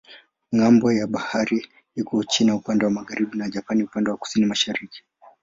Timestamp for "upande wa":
2.55-2.91, 3.83-4.17